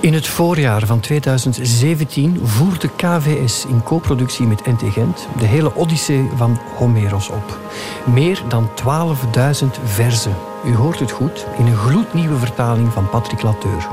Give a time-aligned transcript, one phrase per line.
[0.00, 6.28] In het voorjaar van 2017 voerde KVS in co-productie met NT Gent de hele Odyssee
[6.36, 7.58] van Homeros op.
[8.04, 10.36] Meer dan 12.000 verzen.
[10.64, 13.88] U hoort het goed, in een gloednieuwe vertaling van Patrick Lateur.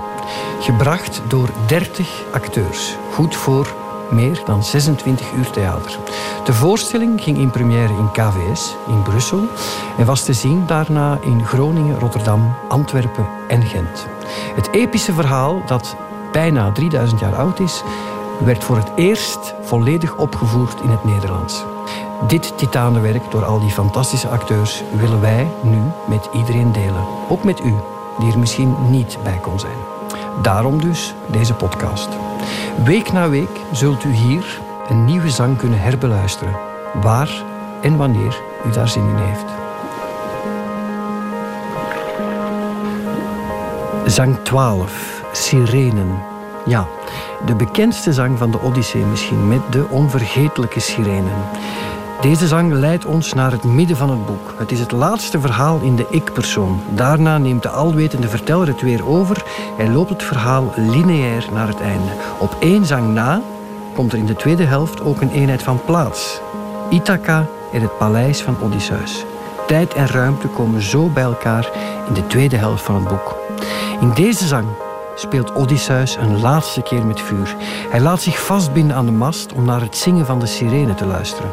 [0.59, 2.95] Gebracht door 30 acteurs.
[3.11, 3.75] Goed voor
[4.11, 5.99] meer dan 26 uur theater.
[6.45, 9.47] De voorstelling ging in première in KVS in Brussel
[9.97, 14.14] en was te zien daarna in Groningen, Rotterdam, Antwerpen en Gent.
[14.55, 15.95] Het epische verhaal, dat
[16.31, 17.83] bijna 3000 jaar oud is,
[18.43, 21.63] werd voor het eerst volledig opgevoerd in het Nederlands.
[22.27, 27.05] Dit titanenwerk door al die fantastische acteurs willen wij nu met iedereen delen.
[27.29, 27.73] Ook met u,
[28.19, 29.77] die er misschien niet bij kon zijn.
[30.41, 32.09] Daarom dus deze podcast.
[32.83, 36.55] Week na week zult u hier een nieuwe zang kunnen herbeluisteren,
[37.01, 37.43] waar
[37.81, 39.64] en wanneer u daar zin in heeft.
[44.05, 46.19] Zang 12, Sirenen.
[46.65, 46.87] Ja,
[47.45, 51.33] de bekendste zang van de Odyssee misschien, met de onvergetelijke sirenen.
[52.21, 54.53] Deze zang leidt ons naar het midden van het boek.
[54.57, 56.81] Het is het laatste verhaal in de ik-persoon.
[56.89, 59.43] Daarna neemt de alwetende verteller het weer over
[59.77, 62.11] en loopt het verhaal lineair naar het einde.
[62.39, 63.41] Op één zang na
[63.93, 66.41] komt er in de tweede helft ook een eenheid van plaats.
[66.89, 69.25] Ithaca en het paleis van Odysseus.
[69.67, 71.69] Tijd en ruimte komen zo bij elkaar
[72.07, 73.44] in de tweede helft van het boek.
[73.99, 74.67] In deze zang
[75.15, 77.55] speelt Odysseus een laatste keer met vuur.
[77.89, 81.05] Hij laat zich vastbinden aan de mast om naar het zingen van de sirene te
[81.05, 81.51] luisteren.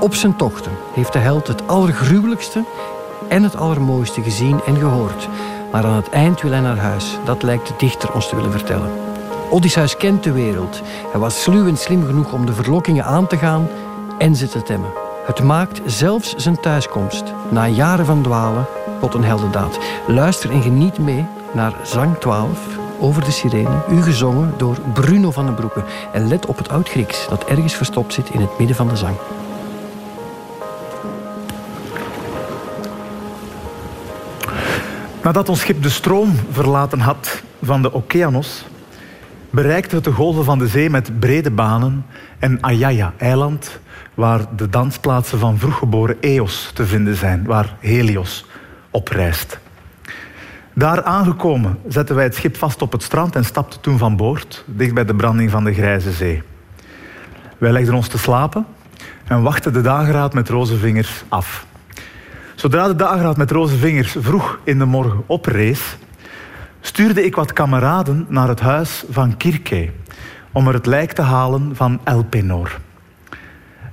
[0.00, 2.64] Op zijn tochten heeft de held het allergruwelijkste
[3.28, 5.28] en het allermooiste gezien en gehoord.
[5.72, 7.18] Maar aan het eind wil hij naar huis.
[7.24, 8.90] Dat lijkt de dichter ons te willen vertellen.
[9.50, 10.80] Odysseus kent de wereld.
[11.10, 13.68] Hij was sluw en slim genoeg om de verlokkingen aan te gaan
[14.18, 14.90] en ze te temmen.
[15.26, 18.66] Het maakt zelfs zijn thuiskomst, na jaren van dwalen,
[19.00, 19.78] tot een heldendaad.
[20.06, 22.58] Luister en geniet mee naar Zang 12
[23.00, 25.84] over de sirene, u gezongen door Bruno van den Broeke.
[26.12, 29.16] En let op het Oud-Grieks dat ergens verstopt zit in het midden van de zang.
[35.22, 38.64] Nadat ons schip de stroom verlaten had van de Okeanos,
[39.50, 42.06] bereikte het de golven van de zee met brede banen
[42.38, 43.80] en Ayaya, eiland
[44.14, 48.44] waar de dansplaatsen van vroeggeboren Eos te vinden zijn, waar Helios
[48.90, 49.58] opreist.
[50.74, 54.64] Daar aangekomen zetten wij het schip vast op het strand en stapten toen van boord,
[54.66, 56.42] dicht bij de branding van de Grijze Zee.
[57.58, 58.66] Wij legden ons te slapen
[59.24, 61.66] en wachten de dageraad met roze vingers af.
[62.54, 65.96] Zodra de dageraad met roze vingers vroeg in de morgen oprees,
[66.80, 69.90] stuurde ik wat kameraden naar het huis van Kirke
[70.52, 72.80] om er het lijk te halen van Elpenor.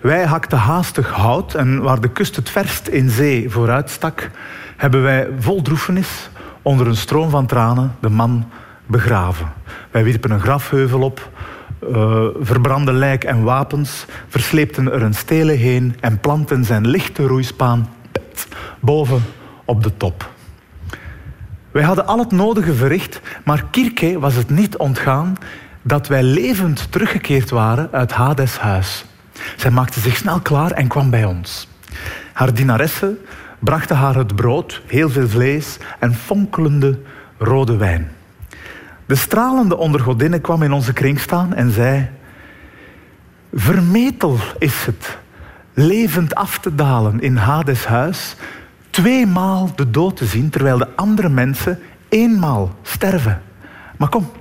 [0.01, 4.29] Wij hakten haastig hout en waar de kust het verst in zee vooruit stak,
[4.75, 6.29] hebben wij vol droefenis
[6.61, 8.49] onder een stroom van tranen de man
[8.85, 9.53] begraven.
[9.91, 11.29] Wij wierpen een grafheuvel op,
[11.83, 17.89] uh, verbrandden lijk en wapens, versleepten er een stelen heen en planten zijn lichte roeispaan
[18.79, 19.23] boven
[19.65, 20.29] op de top.
[21.71, 25.35] Wij hadden al het nodige verricht, maar Kirke was het niet ontgaan
[25.81, 29.05] dat wij levend teruggekeerd waren uit Hades huis.
[29.55, 31.67] Zij maakte zich snel klaar en kwam bij ons.
[32.33, 33.17] Haar dienaressen
[33.59, 36.99] brachten haar het brood, heel veel vlees en fonkelende
[37.37, 38.11] rode wijn.
[39.05, 42.09] De stralende ondergodinne kwam in onze kring staan en zei:
[43.53, 45.17] Vermetel is het
[45.73, 48.35] levend af te dalen in Hades huis,
[48.89, 53.41] tweemaal de dood te zien, terwijl de andere mensen eenmaal sterven.
[53.97, 54.31] Maar kom,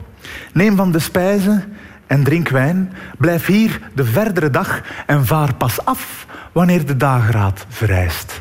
[0.52, 5.84] neem van de spijzen en drink wijn, blijf hier de verdere dag en vaar pas
[5.84, 8.40] af wanneer de dageraad vereist.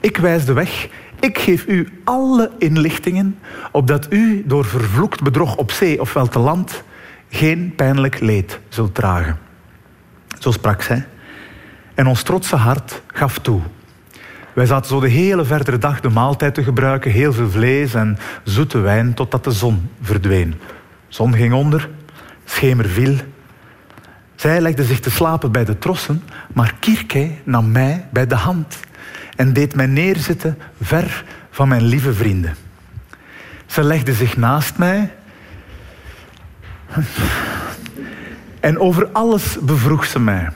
[0.00, 0.88] Ik wijs de weg,
[1.20, 3.38] ik geef u alle inlichtingen,
[3.72, 6.82] opdat u door vervloekt bedrog op zee ofwel te land
[7.30, 9.38] geen pijnlijk leed zult dragen.
[10.38, 11.06] Zo sprak zij.
[11.94, 13.60] En ons trotse hart gaf toe.
[14.52, 18.18] Wij zaten zo de hele verdere dag de maaltijd te gebruiken, heel veel vlees en
[18.44, 20.54] zoete wijn, totdat de zon verdween.
[21.08, 21.88] Zon ging onder,
[22.50, 23.16] schemer viel.
[24.34, 28.78] Zij legde zich te slapen bij de trossen, maar Kirke nam mij bij de hand
[29.36, 32.54] en deed mij neerzitten ver van mijn lieve vrienden.
[33.66, 35.12] Ze legde zich naast mij
[38.60, 40.48] en over alles bevroeg ze mij.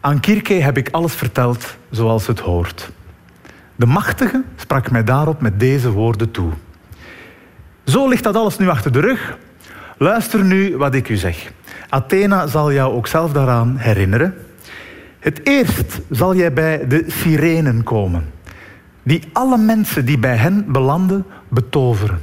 [0.00, 2.90] Aan Kirke heb ik alles verteld zoals het hoort.
[3.76, 6.52] De machtige sprak mij daarop met deze woorden toe.
[7.84, 9.38] Zo ligt dat alles nu achter de rug.
[9.98, 11.52] Luister nu wat ik u zeg.
[11.88, 14.34] Athena zal jou ook zelf daaraan herinneren.
[15.18, 18.24] Het eerst zal jij bij de sirenen komen,
[19.02, 22.18] die alle mensen die bij hen belanden betoveren.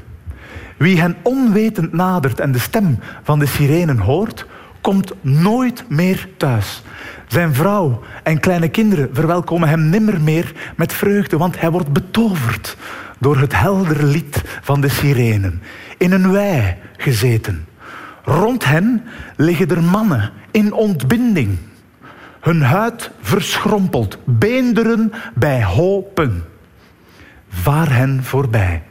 [0.78, 4.46] Wie hen onwetend nadert en de stem van de sirenen hoort,
[4.82, 6.84] komt nooit meer thuis.
[7.28, 12.78] Zijn vrouw en kleine kinderen verwelkomen hem nimmer meer met vreugde, want hij wordt betoverd
[13.20, 15.62] door het helder lied van de sirenen.
[15.98, 17.66] In een wei gezeten.
[18.24, 19.04] Rond hen
[19.36, 21.58] liggen er mannen in ontbinding.
[22.40, 26.44] Hun huid verschrompeld, beenderen bij hopen.
[27.50, 28.84] Vaar hen voorbij.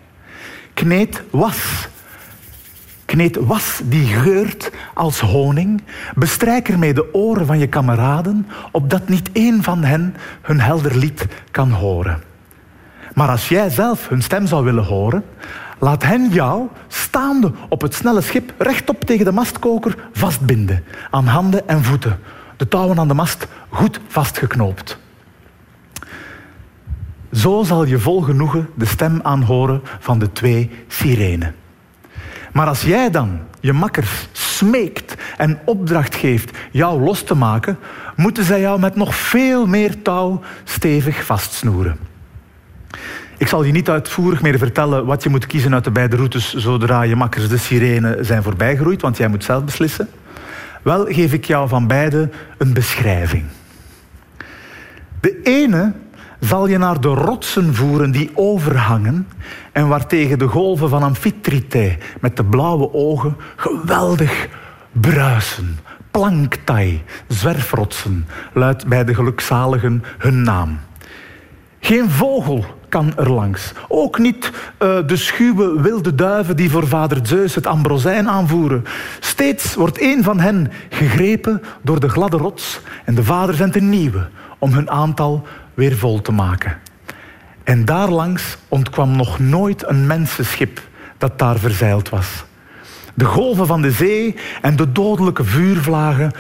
[0.75, 1.88] Kneed was
[3.12, 5.82] Kneed was die geurt als honing.
[6.14, 11.26] Bestrijk ermee de oren van je kameraden, opdat niet één van hen hun helder lied
[11.50, 12.22] kan horen.
[13.14, 15.25] Maar als jij zelf hun stem zou willen horen,
[15.82, 21.69] laat hen jou, staande op het snelle schip, rechtop tegen de mastkoker vastbinden, aan handen
[21.69, 22.19] en voeten.
[22.56, 24.99] De touwen aan de mast goed vastgeknoopt.
[27.32, 31.55] Zo zal je vol genoegen de stem aanhoren van de twee sirenen.
[32.52, 37.78] Maar als jij dan je makkers smeekt en opdracht geeft jou los te maken,
[38.17, 42.12] moeten zij jou met nog veel meer touw stevig vastsnoeren.
[43.42, 46.54] Ik zal je niet uitvoerig meer vertellen wat je moet kiezen uit de beide routes
[46.54, 50.08] zodra je makkers de sirene zijn voorbijgeroeid, want jij moet zelf beslissen.
[50.82, 53.44] Wel geef ik jou van beide een beschrijving.
[55.20, 55.92] De ene
[56.40, 59.28] zal je naar de rotsen voeren die overhangen
[59.72, 64.48] en waartegen de golven van Amphitrite met de blauwe ogen geweldig
[64.92, 65.78] bruisen.
[66.10, 70.78] Planktai, zwerfrotsen, luidt bij de gelukzaligen hun naam.
[71.80, 73.72] Geen vogel kan er langs.
[73.88, 78.84] Ook niet uh, de schuwe wilde duiven die voor vader Zeus het ambrosijn aanvoeren.
[79.20, 83.88] Steeds wordt een van hen gegrepen door de gladde rots en de vader zendt een
[83.88, 84.28] nieuwe
[84.58, 86.78] om hun aantal weer vol te maken.
[87.64, 90.80] En daarlangs ontkwam nog nooit een mensenschip
[91.18, 92.44] dat daar verzeild was.
[93.14, 96.32] De golven van de zee en de dodelijke vuurvlagen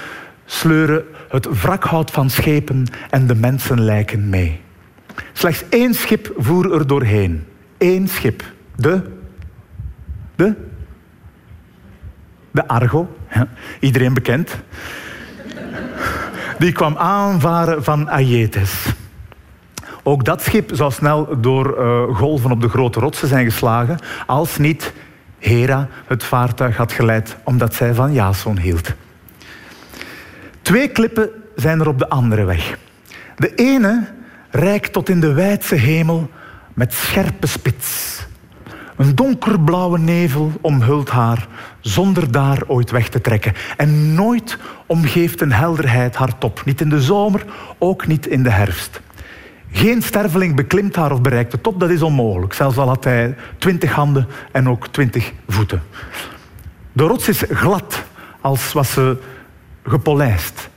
[0.44, 4.60] sleuren het wrakhout van schepen en de mensenlijken mee.
[5.32, 7.46] Slechts één schip voer er doorheen.
[7.78, 8.44] Eén schip.
[8.76, 9.02] De?
[10.34, 10.54] De?
[12.50, 13.16] De Argo.
[13.80, 14.56] Iedereen bekend.
[16.58, 18.86] Die kwam aanvaren van Aietes.
[20.02, 24.58] Ook dat schip zou snel door uh, golven op de grote rotsen zijn geslagen, als
[24.58, 24.92] niet
[25.38, 28.94] Hera het vaartuig had geleid omdat zij van Jason hield.
[30.62, 32.78] Twee klippen zijn er op de andere weg.
[33.36, 34.06] De ene
[34.52, 36.30] reikt tot in de wijdse hemel
[36.74, 38.20] met scherpe spits.
[38.96, 41.46] Een donkerblauwe nevel omhult haar,
[41.80, 43.52] zonder daar ooit weg te trekken.
[43.76, 46.62] En nooit omgeeft een helderheid haar top.
[46.64, 47.44] Niet in de zomer,
[47.78, 49.00] ook niet in de herfst.
[49.70, 52.52] Geen sterveling beklimt haar of bereikt de top, dat is onmogelijk.
[52.52, 55.82] Zelfs al had hij twintig handen en ook twintig voeten.
[56.92, 58.02] De rots is glad,
[58.40, 59.16] als was ze
[59.84, 60.68] gepolijst.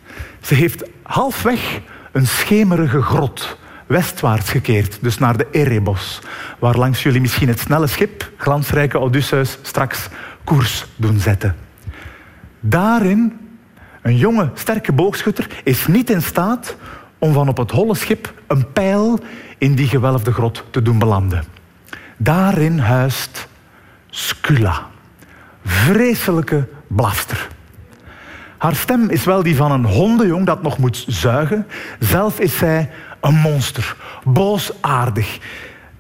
[0.42, 1.80] Ze heeft halfweg
[2.12, 3.58] een schemerige grot,
[3.88, 6.22] westwaarts gekeerd, dus naar de Erebos,
[6.60, 10.08] waar langs jullie misschien het snelle schip, glansrijke Odysseus, straks
[10.44, 11.56] koers doen zetten.
[12.60, 13.40] Daarin,
[14.02, 16.76] een jonge, sterke boogschutter, is niet in staat
[17.18, 19.20] om van op het holle schip een pijl
[19.58, 21.44] in die gewelfde grot te doen belanden.
[22.18, 23.48] Daarin huist
[24.10, 24.88] Scula,
[25.66, 27.48] vreselijke blafster.
[28.58, 31.68] Haar stem is wel die van een hondenjong dat nog moet zuigen.
[32.00, 32.90] Zelf is zij
[33.26, 35.40] een monster, boosaardig.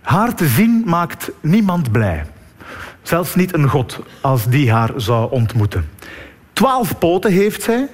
[0.01, 2.25] Haar te zien maakt niemand blij.
[3.01, 5.89] Zelfs niet een god als die haar zou ontmoeten.
[6.53, 7.87] Twaalf poten heeft zij,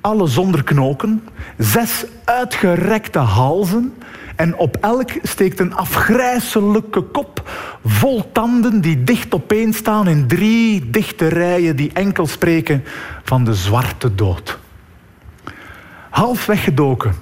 [0.00, 1.24] alle zonder knoken,
[1.56, 3.94] zes uitgerekte halzen
[4.36, 7.50] en op elk steekt een afgrijselijke kop
[7.84, 12.84] vol tanden die dicht opeen staan in drie dichte rijen die enkel spreken
[13.24, 14.58] van de zwarte dood.
[16.10, 17.14] Half weggedoken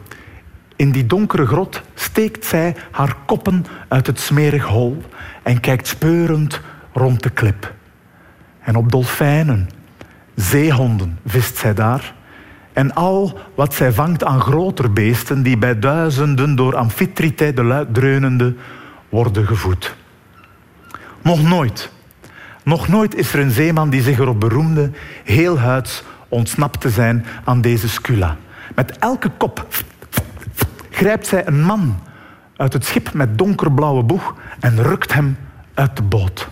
[0.76, 5.02] in die donkere grot steekt zij haar koppen uit het smerig hol
[5.42, 6.60] en kijkt speurend
[6.92, 7.74] rond de klip.
[8.60, 9.68] En op dolfijnen,
[10.34, 12.14] zeehonden vist zij daar
[12.72, 17.94] en al wat zij vangt aan groter beesten die bij duizenden door Amphitrite de luid
[17.94, 18.54] dreunende
[19.08, 19.94] worden gevoed.
[21.22, 21.90] Nog nooit,
[22.62, 24.90] nog nooit is er een zeeman die zich erop beroemde
[25.24, 28.36] heel huids ontsnapt te zijn aan deze scula.
[28.74, 29.66] Met elke kop
[30.96, 31.98] grijpt zij een man
[32.56, 35.36] uit het schip met donkerblauwe boeg en rukt hem
[35.74, 36.48] uit de boot.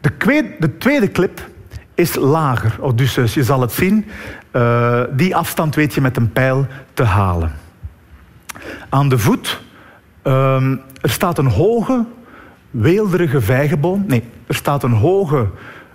[0.00, 1.48] De tweede clip
[1.94, 3.34] is lager, Odysseus.
[3.34, 4.06] Je zal het zien.
[4.52, 7.52] Uh, die afstand weet je met een pijl te halen.
[8.88, 9.62] Aan de voet
[10.24, 12.04] uh, er staat een hoge,
[12.70, 14.04] weelderige vijgenboom.
[14.06, 15.48] Nee, er staat een hoge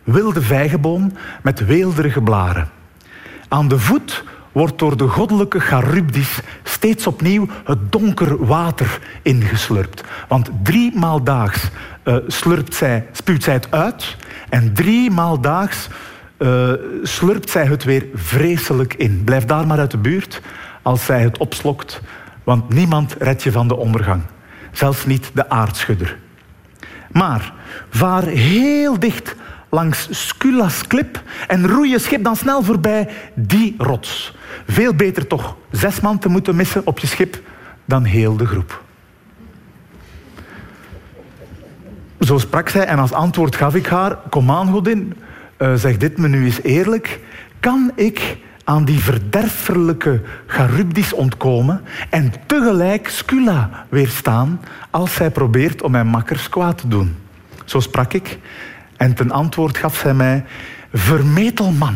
[0.04, 2.70] wilde vijgenboom met weelderige blaren.
[3.48, 10.04] Aan de voet wordt door de goddelijke Charybdis steeds opnieuw het donker water ingeslurpt.
[10.28, 11.70] Want drie maal daags
[12.04, 14.18] uh, slurpt zij, spuwt zij het uit
[14.50, 15.88] en drie maal daags
[16.38, 16.72] uh,
[17.04, 19.22] slurpt zij het weer vreselijk in.
[19.24, 20.42] Blijf daar maar uit de buurt
[20.82, 22.02] als zij het opslokt,
[22.44, 24.22] want niemand redt je van de ondergang.
[24.72, 26.18] Zelfs niet de aardschudder.
[27.12, 27.54] Maar
[27.90, 29.36] vaar heel dicht
[29.70, 34.36] langs Sculla's klip en roei je schip dan snel voorbij die rots.
[34.68, 37.42] Veel beter toch zes man te moeten missen op je schip
[37.86, 38.84] dan heel de groep.
[42.20, 45.14] Zo sprak zij en als antwoord gaf ik haar: Kom aan, godin,
[45.58, 47.20] uh, zeg dit me nu eens eerlijk.
[47.60, 55.92] Kan ik aan die verderfelijke Charybdis ontkomen en tegelijk Scula weerstaan als zij probeert om
[55.92, 57.16] mijn makkers kwaad te doen?
[57.66, 58.40] Zo sprak ik
[59.00, 60.44] en ten antwoord gaf zij mij:
[60.94, 61.96] Vermetel man,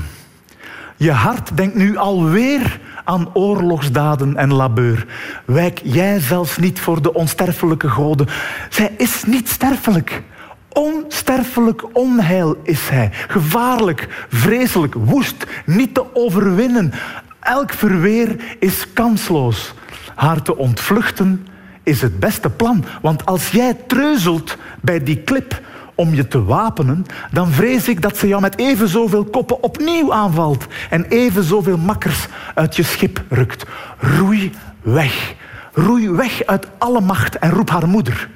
[0.95, 5.05] je hart denkt nu alweer aan oorlogsdaden en labeur.
[5.45, 8.27] Wijk jij zelfs niet voor de onsterfelijke goden.
[8.69, 10.21] Zij is niet sterfelijk.
[10.69, 13.09] Onsterfelijk onheil is hij.
[13.27, 16.93] Gevaarlijk, vreselijk, woest, niet te overwinnen.
[17.39, 19.73] Elk verweer is kansloos.
[20.15, 21.47] Haar te ontvluchten
[21.83, 22.85] is het beste plan.
[23.01, 25.61] Want als jij treuzelt bij die klip
[25.95, 30.13] om je te wapenen, dan vrees ik dat ze jou met even zoveel koppen opnieuw
[30.13, 33.65] aanvalt en even zoveel makkers uit je schip rukt.
[33.97, 35.35] Roei weg.
[35.73, 38.29] Roei weg uit alle macht en roep haar moeder.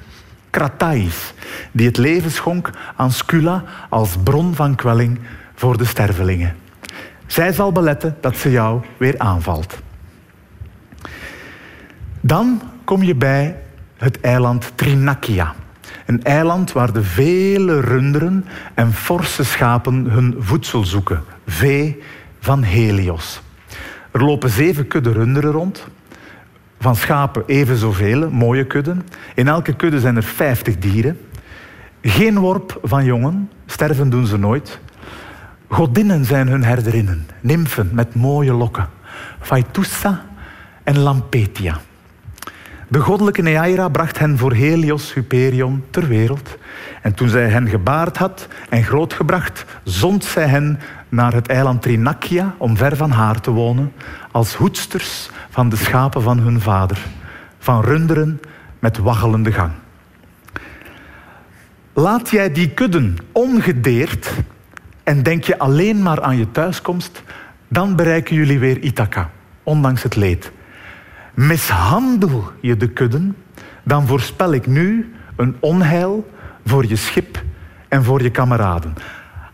[0.50, 1.32] Kratais,
[1.72, 5.20] die het leven schonk aan Scula als bron van kwelling
[5.54, 6.56] voor de stervelingen.
[7.26, 9.78] Zij zal beletten dat ze jou weer aanvalt.
[12.20, 13.56] Dan kom je bij
[13.96, 15.54] het eiland Trinakia.
[16.08, 21.22] Een eiland waar de vele runderen en forse schapen hun voedsel zoeken.
[21.46, 22.02] Vee
[22.40, 23.40] van Helios.
[24.10, 25.86] Er lopen zeven kudde runderen rond.
[26.80, 29.06] Van schapen even zoveel, mooie kudden.
[29.34, 31.18] In elke kudde zijn er vijftig dieren.
[32.02, 34.80] Geen worp van jongen, sterven doen ze nooit.
[35.68, 38.88] Godinnen zijn hun herderinnen, nymfen met mooie lokken.
[39.40, 40.24] Phaetussa
[40.84, 41.80] en Lampetia.
[42.90, 46.56] De goddelijke Neaira bracht hen voor Helios Hyperion ter wereld.
[47.02, 52.54] En toen zij hen gebaard had en grootgebracht, zond zij hen naar het eiland Trinakia
[52.58, 53.92] om ver van haar te wonen,
[54.32, 56.98] als hoedsters van de schapen van hun vader,
[57.58, 58.40] van runderen
[58.78, 59.72] met waggelende gang.
[61.92, 64.30] Laat jij die kudden ongedeerd
[65.02, 67.22] en denk je alleen maar aan je thuiskomst,
[67.68, 69.30] dan bereiken jullie weer Ithaca,
[69.62, 70.52] ondanks het leed.
[71.38, 73.36] Mishandel je de kudden,
[73.84, 76.30] dan voorspel ik nu een onheil
[76.64, 77.42] voor je schip
[77.88, 78.94] en voor je kameraden.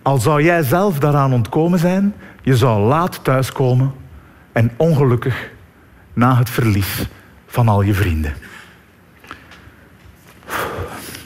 [0.03, 3.93] Al zou jij zelf daaraan ontkomen zijn, je zou laat thuiskomen
[4.53, 5.50] en ongelukkig
[6.12, 7.09] na het verlies
[7.47, 8.35] van al je vrienden.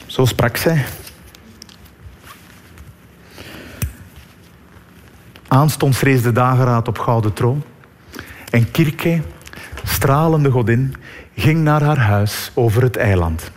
[0.05, 0.85] Zo sprak zij.
[5.47, 7.63] Aanstonds rees de dageraad op gouden troon
[8.49, 9.21] en Kirke
[9.99, 10.95] stralende godin,
[11.35, 13.51] ging naar haar huis over het eiland.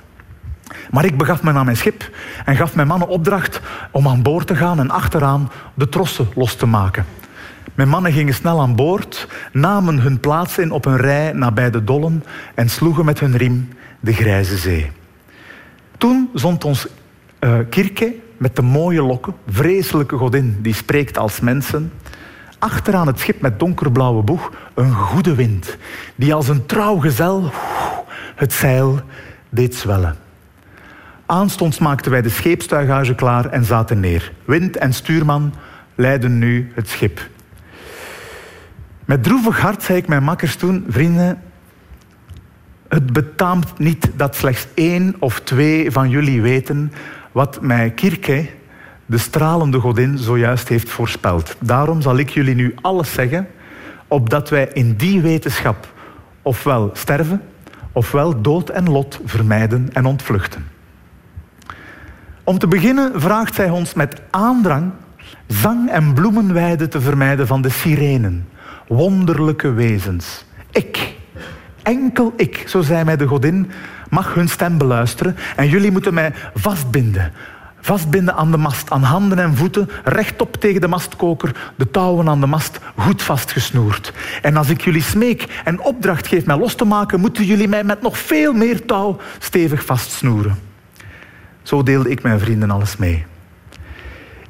[0.91, 2.11] Maar ik begaf me naar mijn schip
[2.45, 6.55] en gaf mijn mannen opdracht om aan boord te gaan en achteraan de trossen los
[6.55, 7.05] te maken.
[7.75, 11.85] Mijn mannen gingen snel aan boord, namen hun plaats in op een rij nabij de
[11.85, 13.69] dollen en sloegen met hun riem
[14.01, 14.91] de grijze zee.
[15.99, 16.87] Toen zond ons
[17.41, 21.93] uh, Kirke met de mooie lokken, vreselijke godin die spreekt als mensen,
[22.63, 25.77] achteraan het schip met donkerblauwe boeg een goede wind,
[26.15, 27.51] die als een trouw gezel
[28.35, 29.01] het zeil
[29.49, 30.17] deed zwellen.
[31.27, 34.33] Aanstonds maakten wij de scheepstuighuizen klaar en zaten neer.
[34.45, 35.55] Wind en stuurman
[35.95, 37.29] leidden nu het schip.
[39.05, 41.43] Met droevig hart zei ik mijn makkers toen, vrienden,
[42.89, 46.93] het betaamt niet dat slechts één of twee van jullie weten
[47.33, 48.49] wat mij Kirke,
[49.13, 51.57] de stralende godin zojuist heeft voorspeld.
[51.59, 53.49] Daarom zal ik jullie nu alles zeggen,
[54.09, 55.93] opdat wij in die wetenschap
[56.43, 57.43] ofwel sterven,
[57.93, 60.67] ofwel dood en lot vermijden en ontvluchten.
[62.45, 64.93] Om te beginnen vraagt zij ons met aandrang
[65.47, 68.49] zang- en bloemenweiden te vermijden van de sirenen,
[68.89, 70.45] wonderlijke wezens.
[70.71, 71.15] Ik,
[71.83, 73.71] enkel ik, zo zei mij de godin,
[74.11, 77.33] mag hun stem beluisteren en jullie moeten mij vastbinden,
[77.85, 82.41] Vastbinden aan de mast, aan handen en voeten, rechtop tegen de mastkoker, de touwen aan
[82.41, 84.13] de mast goed vastgesnoerd.
[84.43, 87.85] En als ik jullie smeek en opdracht geef mij los te maken, moeten jullie mij
[87.85, 90.59] met nog veel meer touw stevig vastsnoeren.
[91.63, 93.25] Zo deelde ik mijn vrienden alles mee.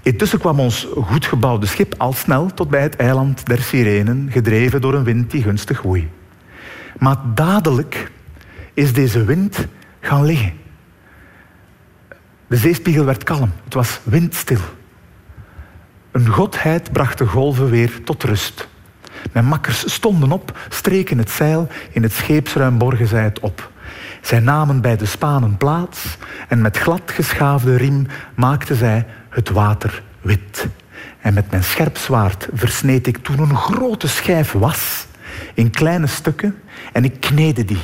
[0.03, 4.81] Intussen kwam ons goed gebouwde schip al snel tot bij het eiland der Sirenen, gedreven
[4.81, 6.11] door een wind die gunstig woei.
[6.99, 8.11] Maar dadelijk
[8.75, 9.67] is deze wind
[10.01, 10.61] gaan liggen.
[12.53, 14.61] De zeespiegel werd kalm, het was windstil.
[16.11, 18.69] Een godheid bracht de golven weer tot rust.
[19.33, 23.71] Mijn makkers stonden op, streken het zeil, in het scheepsruim borgen zij het op.
[24.23, 26.17] Zij namen bij de spanen plaats
[26.49, 30.69] en met glad geschaafde riem maakten zij het water wit.
[31.21, 35.07] En met mijn scherp zwaard versneed ik toen een grote schijf was
[35.55, 36.59] in kleine stukken
[36.93, 37.83] en ik kneden die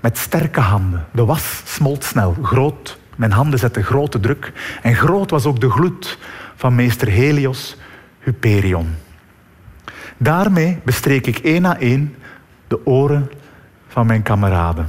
[0.00, 1.06] met sterke handen.
[1.12, 2.97] De was smolt snel, groot.
[3.18, 6.18] Mijn handen zetten grote druk en groot was ook de gloed
[6.56, 7.76] van meester Helios
[8.20, 8.94] Hyperion.
[10.16, 12.14] Daarmee bestreek ik één na één
[12.68, 13.30] de oren
[13.88, 14.88] van mijn kameraden.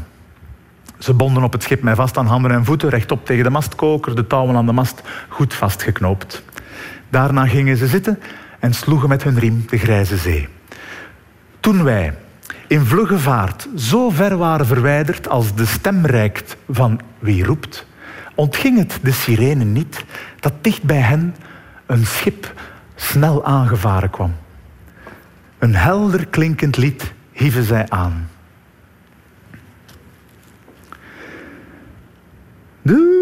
[0.99, 4.15] Ze bonden op het schip mij vast aan handen en voeten, rechtop tegen de mastkoker,
[4.15, 6.43] de touwen aan de mast goed vastgeknoopt.
[7.09, 8.19] Daarna gingen ze zitten
[8.59, 10.47] en sloegen met hun riem de grijze zee.
[11.59, 12.17] Toen wij
[12.67, 17.87] in vlugge vaart zo ver waren verwijderd als de stem reikt van wie roept,
[18.39, 20.05] ontging het de sirenen niet
[20.39, 21.35] dat dicht bij hen
[21.85, 22.53] een schip
[22.95, 24.35] snel aangevaren kwam.
[25.57, 28.29] Een helder klinkend lied hieven zij aan.
[32.81, 33.19] Duragion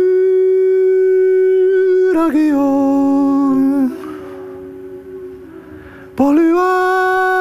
[6.16, 7.37] Poluai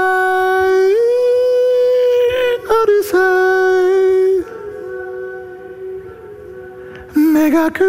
[7.36, 7.84] 雨が来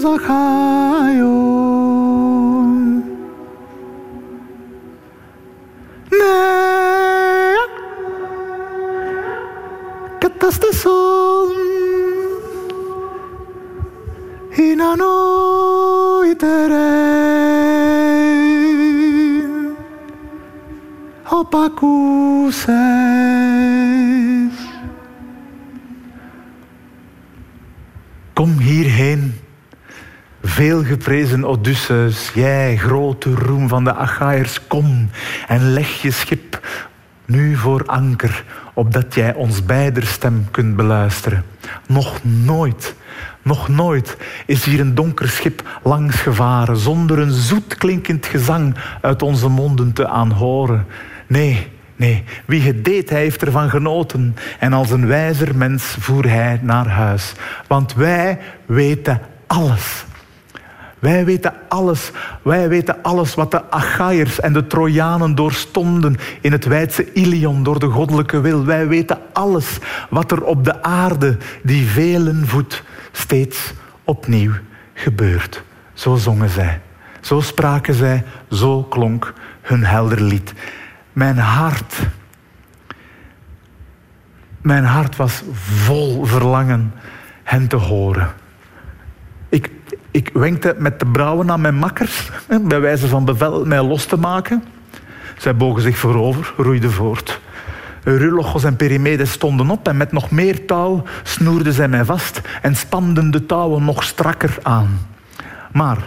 [0.00, 1.28] ぞかよ。
[6.10, 7.56] ねえ
[10.20, 11.54] ガタステソン
[14.54, 16.78] ひなのいてれ。
[21.30, 24.07] おぱくせ。
[28.78, 29.40] Hierheen,
[30.42, 35.10] veelgeprezen Odysseus, jij grote roem van de Achaïers, kom
[35.48, 36.60] en leg je schip
[37.26, 41.44] nu voor anker, opdat jij ons beider stem kunt beluisteren.
[41.86, 42.94] Nog nooit
[43.42, 49.22] nog nooit is hier een donker schip langs gevaren zonder een zoet klinkend gezang uit
[49.22, 50.86] onze monden te aanhoren.
[51.26, 54.36] Nee, nee, wie het deed, hij heeft ervan genoten.
[54.58, 57.32] En als een wijzer mens voer hij naar huis.
[57.66, 60.04] Want wij weten alles.
[60.98, 62.10] Wij weten alles.
[62.42, 67.78] Wij weten alles wat de Achaiërs en de Trojanen doorstonden in het wijdse Ilion door
[67.78, 68.64] de goddelijke wil.
[68.64, 69.78] Wij weten alles
[70.10, 72.82] wat er op de aarde die velen voedt
[73.12, 73.72] steeds
[74.04, 74.52] opnieuw
[74.94, 75.62] gebeurt.
[75.92, 76.80] Zo zongen zij.
[77.20, 78.24] Zo spraken zij.
[78.50, 79.32] Zo klonk
[79.62, 80.52] hun helder lied.
[81.18, 81.94] Mijn hart.
[84.60, 86.92] Mijn hart was vol verlangen
[87.42, 88.28] hen te horen.
[89.48, 89.70] Ik,
[90.10, 92.30] ik wenkte met de brouwen aan mijn makkers,
[92.68, 94.64] bij wijze van bevel mij los te maken.
[95.38, 97.40] Zij bogen zich voorover, roeiden voort.
[98.02, 102.76] Rulochos en Perimedes stonden op en met nog meer touw snoerden zij mij vast en
[102.76, 105.06] spanden de touwen nog strakker aan.
[105.72, 105.98] Maar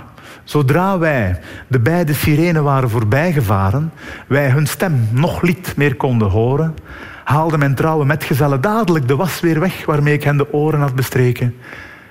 [0.44, 3.92] zodra wij de beide sirenen waren voorbijgevaren,
[4.28, 6.76] wij hun stem nog niet meer konden horen,
[7.24, 10.96] haalde mijn trouwe metgezellen dadelijk de was weer weg waarmee ik hen de oren had
[10.96, 11.56] bestreken.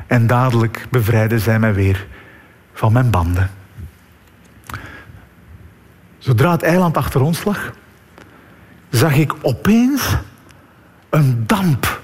[0.06, 2.06] En dadelijk bevrijdden zij mij weer
[2.72, 3.50] van mijn banden.
[6.18, 7.72] Zodra het eiland achter ons lag,
[8.88, 10.16] zag ik opeens
[11.10, 12.00] een damp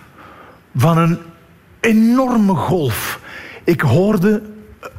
[0.76, 1.18] van een
[1.80, 3.20] enorme golf.
[3.64, 4.42] Ik hoorde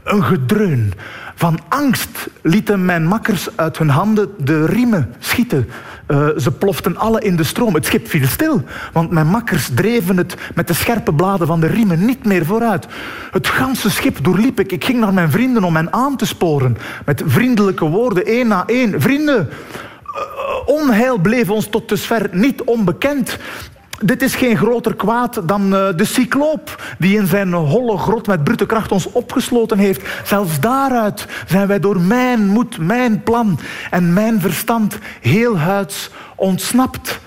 [0.07, 0.93] een gedreun.
[1.35, 5.69] Van angst lieten mijn makkers uit hun handen de riemen schieten.
[6.07, 7.73] Uh, ze ploften alle in de stroom.
[7.73, 11.67] Het schip viel stil, want mijn makkers dreven het met de scherpe bladen van de
[11.67, 12.87] riemen niet meer vooruit.
[13.31, 14.71] Het ganse schip doorliep ik.
[14.71, 16.77] Ik ging naar mijn vrienden om hen aan te sporen.
[17.05, 19.01] Met vriendelijke woorden, één na één.
[19.01, 19.49] Vrienden,
[20.65, 23.37] onheil bleef ons tot dusver niet onbekend.
[24.03, 28.43] Dit is geen groter kwaad dan uh, de cycloop die in zijn holle grot met
[28.43, 30.09] brute kracht ons opgesloten heeft.
[30.23, 37.19] Zelfs daaruit zijn wij door mijn moed, mijn plan en mijn verstand heel huids ontsnapt.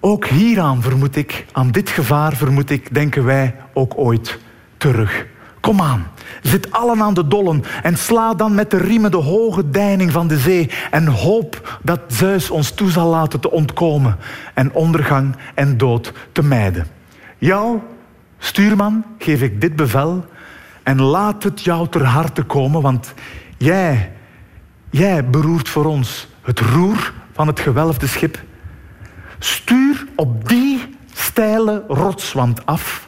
[0.00, 4.38] Ook hieraan vermoed ik, aan dit gevaar vermoed ik, denken wij ook ooit
[4.76, 5.26] terug.
[5.60, 6.06] Kom aan,
[6.42, 10.28] zit allen aan de dollen en sla dan met de riemen de hoge deining van
[10.28, 14.16] de zee en hoop dat Zeus ons toe zal laten te ontkomen
[14.54, 16.86] en ondergang en dood te mijden.
[17.38, 17.78] Jou,
[18.38, 20.24] stuurman, geef ik dit bevel
[20.82, 23.14] en laat het jou ter harte komen, want
[23.56, 24.12] jij,
[24.90, 28.42] jij beroert voor ons het roer van het gewelfde schip.
[29.38, 33.03] Stuur op die steile rotswand af.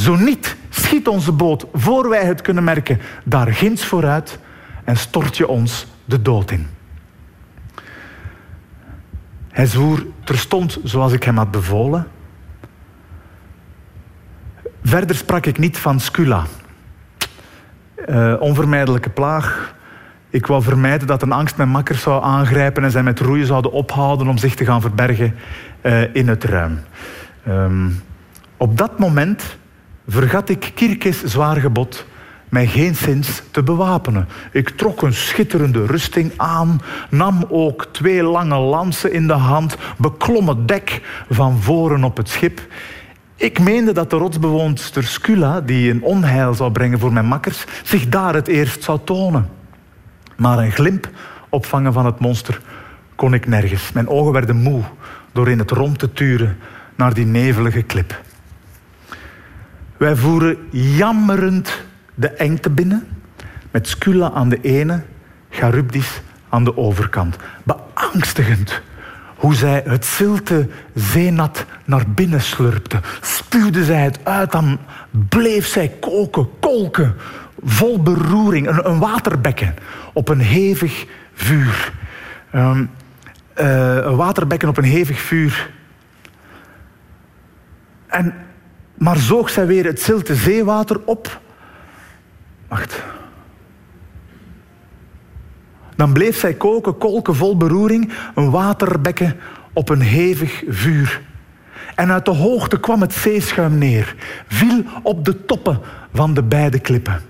[0.00, 4.38] Zo niet, schiet onze boot voor wij het kunnen merken daar ginds vooruit
[4.84, 6.66] en stort je ons de dood in.
[9.48, 12.06] Hij zwoer terstond zoals ik hem had bevolen.
[14.82, 16.44] Verder sprak ik niet van Scula.
[18.08, 19.74] Uh, onvermijdelijke plaag.
[20.30, 23.72] Ik wou vermijden dat een angst mijn makkers zou aangrijpen en zij met roeien zouden
[23.72, 25.34] ophouden om zich te gaan verbergen
[25.82, 26.80] uh, in het ruim.
[27.48, 28.02] Um,
[28.56, 29.58] op dat moment
[30.10, 32.06] vergat ik Kirkes zwaar gebod
[32.50, 32.94] mij geen
[33.50, 34.28] te bewapenen.
[34.52, 40.48] Ik trok een schitterende rusting aan, nam ook twee lange lansen in de hand, beklom
[40.48, 42.60] het dek van voren op het schip.
[43.36, 48.08] Ik meende dat de rotsbewoonster Scula, die een onheil zou brengen voor mijn makkers, zich
[48.08, 49.48] daar het eerst zou tonen.
[50.36, 51.08] Maar een glimp
[51.48, 52.60] opvangen van het monster
[53.14, 53.92] kon ik nergens.
[53.92, 54.82] Mijn ogen werden moe
[55.32, 56.58] door in het rond te turen
[56.94, 58.20] naar die nevelige klip.
[60.00, 61.82] Wij voeren jammerend
[62.14, 63.08] de engte binnen,
[63.70, 65.02] met Scula aan de ene,
[65.50, 67.36] Charybdis aan de overkant.
[67.62, 68.82] Beangstigend
[69.36, 73.00] hoe zij het zilte zeenat naar binnen slurpte.
[73.20, 74.78] Spuwde zij het uit, dan
[75.28, 77.14] bleef zij koken, kolken,
[77.64, 78.68] vol beroering.
[78.68, 79.74] Een, een waterbekken
[80.12, 81.92] op een hevig vuur.
[82.54, 82.90] Um,
[83.60, 85.70] uh, een waterbekken op een hevig vuur.
[88.06, 88.34] En,
[89.00, 91.40] maar zoog zij weer het zilte zeewater op
[92.68, 93.02] Wacht.
[95.96, 99.36] Dan bleef zij koken, kolken vol beroering, een waterbekken
[99.72, 101.20] op een hevig vuur.
[101.94, 104.14] En uit de hoogte kwam het zeeschuim neer,
[104.48, 105.80] viel op de toppen
[106.12, 107.29] van de beide klippen.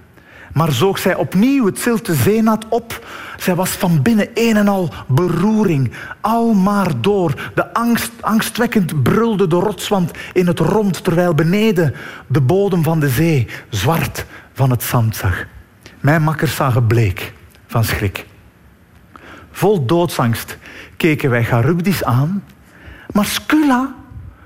[0.53, 3.07] Maar zoog zij opnieuw het zilte zeenat op.
[3.37, 7.51] Zij was van binnen een en al beroering, al maar door.
[7.55, 11.95] De angst, angstwekkend brulde de rotswand in het rond, terwijl beneden
[12.27, 15.47] de bodem van de zee zwart van het zand zag.
[16.01, 17.33] Mijn makkers zagen bleek
[17.67, 18.27] van schrik.
[19.51, 20.59] Vol doodsangst
[20.97, 22.45] keken wij Charybdis aan,
[23.13, 23.95] maar Scula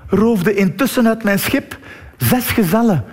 [0.07, 1.77] roofde intussen uit mijn schip
[2.17, 3.05] zes gezellen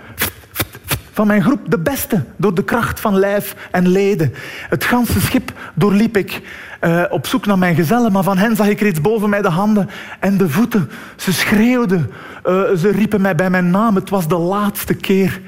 [1.13, 4.33] van mijn groep, de beste, door de kracht van lijf en leden.
[4.69, 6.41] Het ganse schip doorliep ik
[6.81, 9.49] uh, op zoek naar mijn gezellen, maar van hen zag ik reeds boven mij de
[9.49, 10.89] handen en de voeten.
[11.15, 12.11] Ze schreeuwden,
[12.45, 13.95] uh, ze riepen mij bij mijn naam.
[13.95, 15.41] Het was de laatste keer.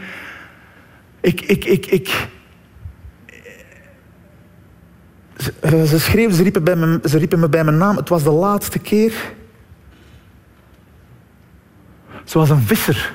[1.21, 2.27] Ik, ik, ik, ik.
[5.37, 5.53] Ze,
[5.87, 7.95] ze schreeuwden, ze riepen, bij me, ze riepen me bij mijn naam.
[7.95, 9.13] Het was de laatste keer.
[12.23, 13.13] Zoals een visser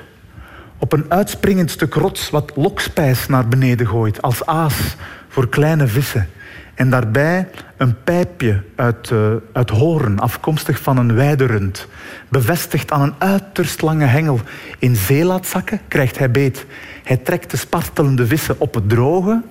[0.81, 4.95] op een uitspringend stuk rots wat lokspijs naar beneden gooit, als aas
[5.27, 6.29] voor kleine vissen.
[6.73, 11.87] En daarbij een pijpje uit, uh, uit hoorn, afkomstig van een weiderund.
[12.29, 14.39] Bevestigd aan een uiterst lange hengel.
[14.79, 16.65] In zee zakken, krijgt hij beet.
[17.03, 19.41] Hij trekt de spartelende vissen op het droge.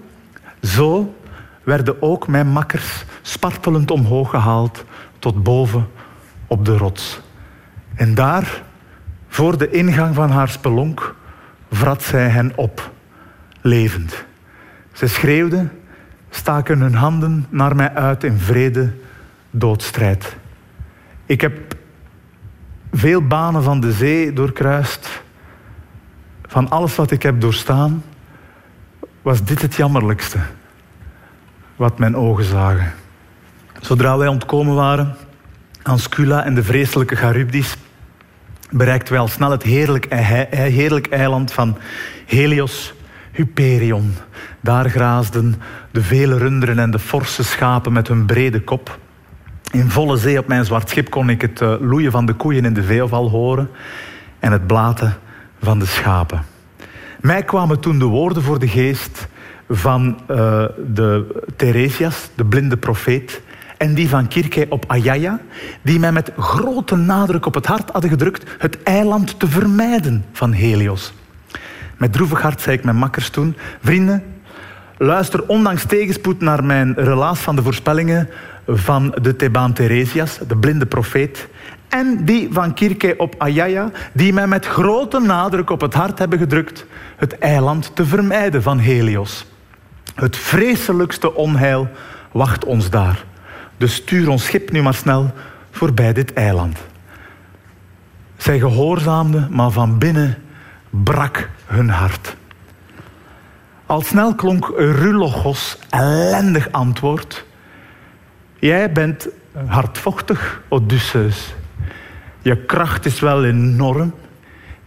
[0.62, 1.14] Zo
[1.62, 4.84] werden ook mijn makkers spartelend omhoog gehaald
[5.18, 5.88] tot boven
[6.46, 7.20] op de rots.
[7.94, 8.62] En daar,
[9.28, 11.14] voor de ingang van haar spelonk,
[11.70, 12.90] vrat zij hen op,
[13.60, 14.24] levend.
[14.92, 15.70] Ze schreeuwden
[16.30, 18.92] staken hun handen naar mij uit in vrede
[19.50, 20.36] doodstrijd.
[21.26, 21.76] Ik heb
[22.92, 25.22] veel banen van de zee doorkruist.
[26.46, 28.02] Van alles wat ik heb doorstaan,
[29.22, 30.38] was dit het jammerlijkste
[31.76, 32.92] wat mijn ogen zagen.
[33.80, 35.16] Zodra wij ontkomen waren
[35.82, 37.76] aan Scula en de vreselijke Charybdis,
[38.70, 40.06] bereikten wij al snel het heerlijk,
[40.50, 41.78] heerlijk eiland van
[42.26, 42.94] Helios
[43.32, 44.14] Hyperion.
[44.60, 45.54] Daar graasden
[45.90, 48.98] de vele runderen en de forse schapen met hun brede kop.
[49.70, 52.64] In volle zee op mijn zwart schip kon ik het eh, loeien van de koeien
[52.64, 53.70] in de veeval horen
[54.38, 55.16] en het blaten
[55.62, 56.42] van de schapen.
[57.20, 59.28] Mij kwamen toen de woorden voor de geest
[59.68, 60.36] van uh,
[60.86, 63.42] de Theresias, de blinde profeet,
[63.80, 65.40] en die van Kirke op Ayaya,
[65.82, 70.52] die mij met grote nadruk op het hart hadden gedrukt het eiland te vermijden van
[70.52, 71.12] Helios.
[71.96, 74.22] Met droevig hart zei ik mijn makkers toen, vrienden,
[74.98, 78.28] luister ondanks tegenspoed naar mijn relaas van de voorspellingen
[78.66, 81.48] van de Thebaan Theresias, de blinde profeet,
[81.88, 86.38] en die van Kirke op Ayaya, die mij met grote nadruk op het hart hebben
[86.38, 89.46] gedrukt het eiland te vermijden van Helios.
[90.14, 91.88] Het vreselijkste onheil
[92.32, 93.28] wacht ons daar.
[93.80, 95.30] Dus stuur ons schip nu maar snel
[95.70, 96.78] voorbij dit eiland.
[98.36, 100.38] Zij gehoorzaamde, maar van binnen
[100.90, 102.36] brak hun hart.
[103.86, 107.44] Al snel klonk Eurylogos ellendig antwoord.
[108.58, 109.28] Jij bent
[109.66, 111.54] hardvochtig, Odysseus.
[112.42, 114.14] Je kracht is wel enorm,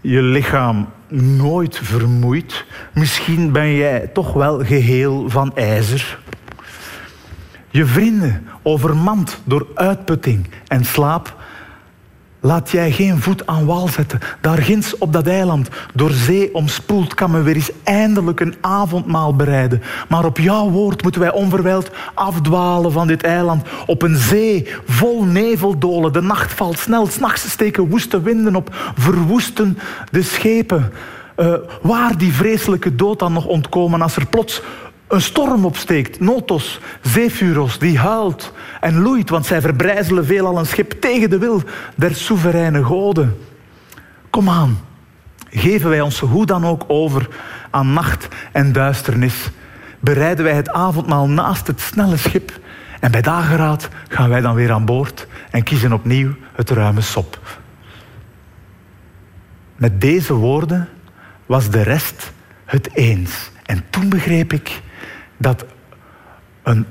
[0.02, 0.90] je lichaam
[1.38, 2.66] nooit vermoeid.
[2.94, 6.20] Misschien ben jij toch wel geheel van ijzer.
[7.70, 11.36] Je vrienden, overmand door uitputting en slaap,
[12.46, 14.20] Laat jij geen voet aan wal zetten.
[14.42, 19.36] Daar ginds op dat eiland, door zee omspoeld, kan men weer eens eindelijk een avondmaal
[19.36, 19.82] bereiden.
[20.10, 23.68] Maar op jouw woord moeten wij onverwijld afdwalen van dit eiland.
[23.86, 26.14] Op een zee vol neveldolen.
[26.14, 29.78] De nacht valt snel, s'nachts steken woeste winden op, verwoesten
[30.12, 30.92] de schepen.
[31.38, 34.62] Uh, waar die vreselijke dood dan nog ontkomen als er plots
[35.08, 36.20] een storm opsteekt.
[36.20, 41.62] Notos, Zephyros, die huilt en loeit, want zij verbrijzelen veelal een schip tegen de wil
[41.96, 43.38] der soevereine goden.
[44.30, 44.80] Kom aan,
[45.50, 47.28] geven wij ons hoe dan ook over
[47.70, 49.50] aan nacht en duisternis.
[50.00, 52.60] Bereiden wij het avondmaal naast het snelle schip.
[53.00, 57.40] En bij dageraad gaan wij dan weer aan boord en kiezen opnieuw het ruime sop.
[59.76, 60.90] Met deze woorden
[61.46, 62.32] was de rest
[62.66, 63.52] het eens.
[63.66, 64.82] En toen begreep ik
[65.38, 65.66] dat
[66.64, 66.86] een,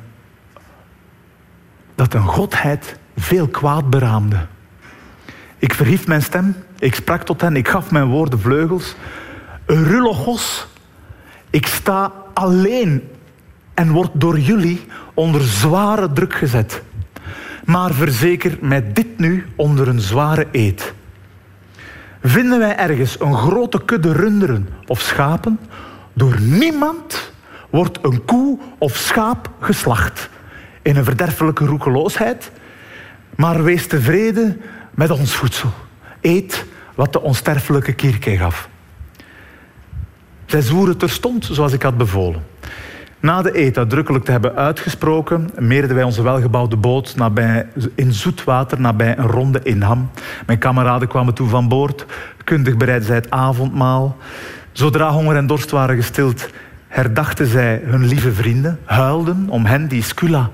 [1.95, 4.47] dat een godheid veel kwaad beraamde.
[5.59, 8.95] Ik verhief mijn stem, ik sprak tot hen, ik gaf mijn woorden vleugels.
[9.67, 10.67] Eurylogos,
[11.51, 13.09] ik sta alleen
[13.75, 16.83] en word door jullie onder zware druk gezet.
[17.65, 20.93] Maar verzeker mij dit nu onder een zware eed.
[22.23, 25.59] Vinden wij ergens een grote kudde runderen of schapen,
[26.13, 27.32] door niemand
[27.73, 30.31] wordt een koe of schaap geslacht
[30.83, 32.51] in een verderfelijke roekeloosheid,
[33.35, 35.71] maar wees tevreden met ons voedsel.
[36.21, 38.69] Eet wat de onsterfelijke Kirke gaf.
[40.47, 42.43] Zij zwoeren terstond zoals ik had bevolen.
[43.21, 48.45] Na de eet uitdrukkelijk te hebben uitgesproken, meerden wij onze welgebouwde boot nabij, in zoet
[48.45, 50.11] water nabij een ronde inham.
[50.47, 52.07] Mijn kameraden kwamen toen van boord.
[52.45, 54.17] Kundig bereidden zij het avondmaal.
[54.73, 56.49] Zodra honger en dorst waren gestild,
[56.93, 60.51] herdachten zij hun lieve vrienden, huilden om hen die Scula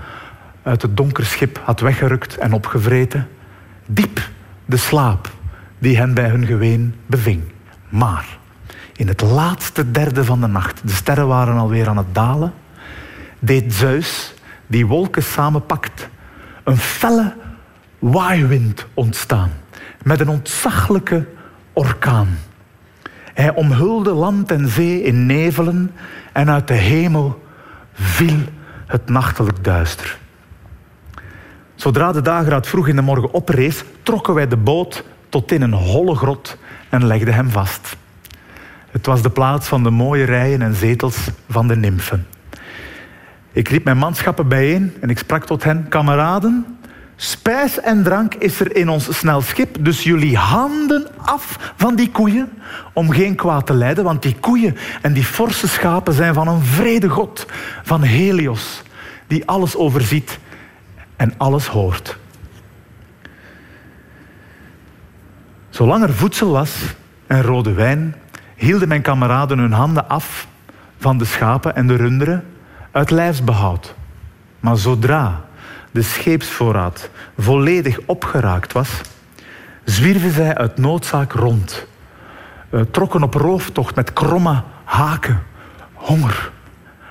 [0.62, 3.29] uit het donker schip had weggerukt en opgevreten.
[3.87, 4.20] Diep
[4.64, 5.31] de slaap
[5.79, 7.42] die hen bij hun geween beving.
[7.88, 8.38] Maar
[8.96, 12.53] in het laatste derde van de nacht, de sterren waren alweer aan het dalen,
[13.38, 14.35] deed Zeus,
[14.66, 16.09] die wolken samenpakt,
[16.64, 17.35] een felle
[17.98, 19.51] waaiwind ontstaan
[20.03, 21.27] met een ontzaglijke
[21.72, 22.38] orkaan.
[23.35, 25.90] Hij omhulde land en zee in nevelen
[26.38, 27.42] en uit de hemel
[27.92, 28.38] viel
[28.87, 30.18] het nachtelijk duister.
[31.74, 35.72] Zodra de dageraad vroeg in de morgen oprees, trokken wij de boot tot in een
[35.72, 37.96] holle grot en legden hem vast.
[38.90, 42.27] Het was de plaats van de mooie rijen en zetels van de nymfen.
[43.53, 46.77] Ik riep mijn manschappen bijeen en ik sprak tot hen: Kameraden,
[47.20, 52.11] Spijs en drank is er in ons snel schip, dus jullie handen af van die
[52.11, 52.48] koeien
[52.92, 56.62] om geen kwaad te lijden, want die koeien en die forse schapen zijn van een
[56.62, 57.46] vrede God,
[57.83, 58.83] van Helios,
[59.26, 60.38] die alles overziet
[61.16, 62.16] en alles hoort.
[65.70, 66.83] Zolang er voedsel was
[67.26, 68.14] en rode wijn,
[68.57, 70.46] hielden mijn kameraden hun handen af
[70.98, 72.44] van de schapen en de runderen
[72.90, 73.94] uit lijfsbehoud.
[74.61, 75.47] Maar zodra
[75.90, 79.01] de scheepsvoorraad volledig opgeraakt was,
[79.85, 81.87] zwierven zij uit noodzaak rond.
[82.70, 85.42] Uh, trokken op rooftocht met kromme haken.
[85.92, 86.51] Honger.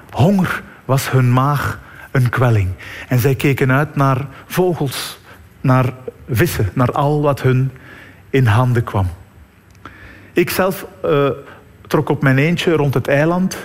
[0.10, 1.80] Honger was hun maag
[2.12, 2.70] een kwelling.
[3.08, 5.20] En zij keken uit naar vogels,
[5.62, 5.94] naar
[6.30, 7.72] vissen, naar al wat hun
[8.30, 9.10] in handen kwam.
[10.34, 11.30] Ik zelf uh,
[11.88, 13.58] trok op mijn eentje rond het eiland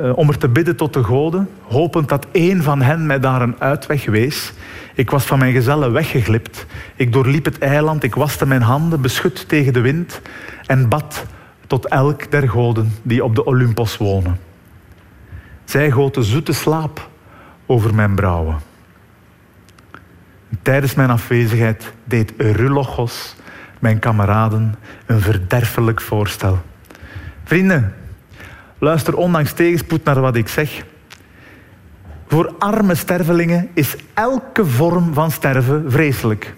[0.00, 3.42] uh, om er te bidden tot de goden, hopend dat één van hen mij daar
[3.42, 4.52] een uitweg wees.
[4.94, 6.66] Ik was van mijn gezellen weggeglipt.
[6.96, 10.20] Ik doorliep het eiland, ik waste mijn handen, beschut tegen de wind
[10.66, 11.24] en bad
[11.66, 14.38] tot elk der goden die op de Olympos wonen.
[15.64, 17.08] Zij goten zoete slaap
[17.66, 18.56] over mijn brouwen.
[20.62, 23.36] Tijdens mijn afwezigheid deed Eurylogos,
[23.78, 24.74] mijn kameraden,
[25.06, 26.58] een verderfelijk voorstel.
[27.44, 27.94] Vrienden,
[28.78, 30.84] Luister ondanks tegenspoed naar wat ik zeg.
[32.26, 36.54] Voor arme stervelingen is elke vorm van sterven vreselijk.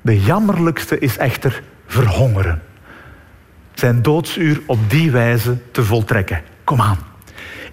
[0.00, 2.62] De jammerlijkste is echter verhongeren.
[3.74, 6.42] Zijn doodsuur op die wijze te voltrekken.
[6.64, 6.98] Kom aan.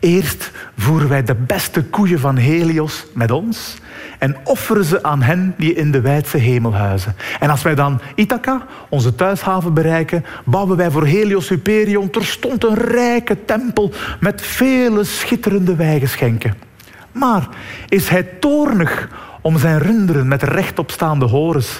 [0.03, 3.75] Eerst voeren wij de beste koeien van Helios met ons
[4.19, 7.15] en offeren ze aan hen die in de wijdse hemel huizen.
[7.39, 12.75] En als wij dan Ithaca, onze thuishaven, bereiken, bouwen wij voor Helios Superion terstond een
[12.75, 16.53] rijke tempel met vele schitterende wijgeschenken.
[17.11, 17.47] Maar
[17.89, 19.09] is hij toornig
[19.41, 21.79] om zijn runderen met rechtopstaande horens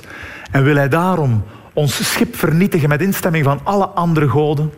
[0.51, 4.73] en wil hij daarom ons schip vernietigen met instemming van alle andere goden,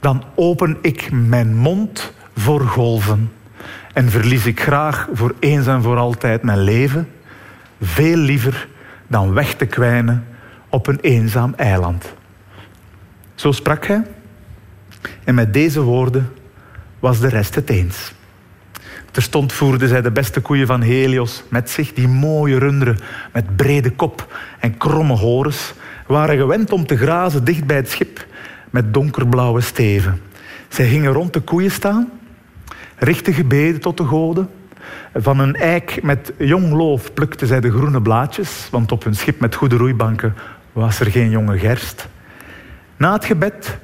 [0.00, 3.32] dan open ik mijn mond voor golven
[3.92, 7.08] en verlies ik graag voor eens en voor altijd mijn leven,
[7.80, 8.68] veel liever
[9.06, 10.26] dan weg te kwijnen
[10.68, 12.12] op een eenzaam eiland.
[13.34, 14.02] Zo sprak hij
[15.24, 16.32] en met deze woorden
[16.98, 18.12] was de rest het eens.
[19.10, 22.98] Terstond voerde zij de beste koeien van Helios met zich, die mooie runderen
[23.32, 25.74] met brede kop en kromme horens,
[26.06, 28.26] waren gewend om te grazen dicht bij het schip
[28.70, 30.20] met donkerblauwe steven.
[30.68, 32.10] Zij gingen rond de koeien staan,
[33.02, 34.48] richtten gebeden tot de goden.
[35.14, 39.40] Van een eik met jong loof plukten zij de groene blaadjes, want op hun schip
[39.40, 40.34] met goede roeibanken
[40.72, 42.08] was er geen jonge gerst.
[42.96, 43.78] Na het gebed,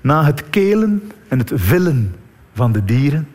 [0.00, 2.14] na het kelen en het villen
[2.54, 3.28] van de dieren,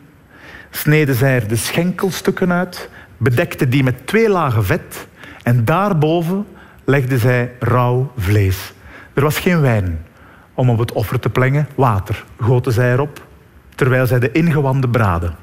[0.70, 5.06] sneden zij er de schenkelstukken uit, bedekten die met twee lagen vet
[5.42, 6.46] en daarboven
[6.84, 8.72] legden zij rauw vlees.
[9.14, 10.04] Er was geen wijn
[10.54, 13.26] om op het offer te plengen, water goten zij erop,
[13.78, 15.34] terwijl zij de ingewanden braden.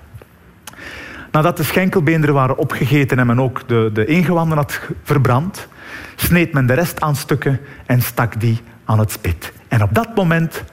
[1.31, 5.67] Nadat de schenkelbeenderen waren opgegeten en men ook de, de ingewanden had verbrand,
[6.15, 9.53] sneed men de rest aan stukken en stak die aan het spit.
[9.67, 10.63] En op dat moment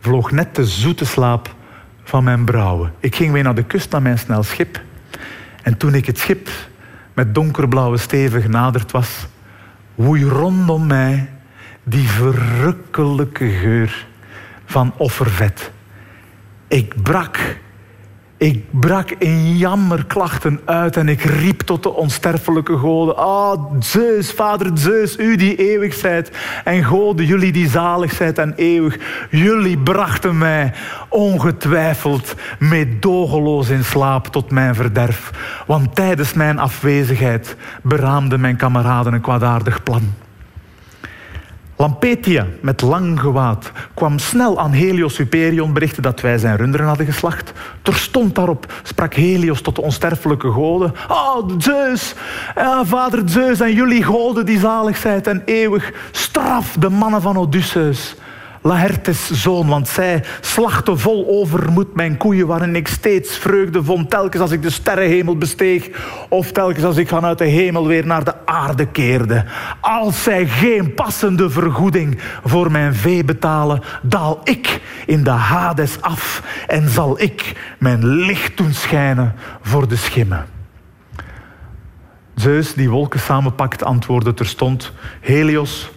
[0.00, 1.54] vloog net de zoete slaap
[2.04, 2.92] van mijn brouwen.
[2.98, 4.80] Ik ging weer naar de kust naar mijn snel schip.
[5.62, 6.48] En toen ik het schip
[7.14, 9.26] met donkerblauwe steven genaderd was,
[9.94, 11.28] woei rondom mij
[11.82, 14.06] die verrukkelijke geur
[14.64, 15.70] van offervet.
[16.72, 17.38] Ik brak
[18.36, 23.16] ik brak in jammerklachten uit en ik riep tot de onsterfelijke goden.
[23.16, 26.30] Ah, Zeus, vader Zeus, u die eeuwig zijt.
[26.64, 28.98] En goden, jullie die zalig zijt en eeuwig.
[29.30, 30.72] Jullie brachten mij
[31.08, 35.30] ongetwijfeld meedogenloos in slaap tot mijn verderf.
[35.66, 40.21] Want tijdens mijn afwezigheid beraamden mijn kameraden een kwaadaardig plan.
[41.76, 47.06] Lampetia, met lang gewaad, kwam snel aan Helios Superion berichten dat wij zijn runderen hadden
[47.06, 47.52] geslacht.
[47.82, 50.94] Terstond daarop sprak Helios tot de onsterfelijke goden.
[51.08, 52.14] Oh, Zeus,
[52.82, 58.14] vader Zeus en jullie goden die zalig en eeuwig, straf de mannen van Odysseus.
[58.64, 64.42] Laertes zoon, want zij slachten vol overmoed mijn koeien, waarin ik steeds vreugde vond, telkens
[64.42, 65.90] als ik de sterrenhemel besteeg,
[66.28, 69.44] of telkens als ik vanuit de hemel weer naar de aarde keerde.
[69.80, 76.42] Als zij geen passende vergoeding voor mijn vee betalen, daal ik in de Hades af
[76.66, 80.46] en zal ik mijn licht doen schijnen voor de schimmen.
[82.34, 85.90] Zeus, die wolken samenpakt, antwoordde terstond: Helios,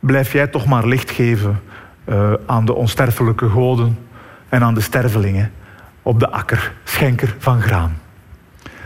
[0.00, 1.60] blijf jij toch maar licht geven
[2.04, 3.98] uh, aan de onsterfelijke goden
[4.48, 5.52] en aan de stervelingen
[6.02, 7.96] op de akker, schenker van graan.